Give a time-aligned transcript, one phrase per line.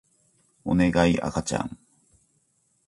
[0.65, 1.77] おねがい赤ちゃん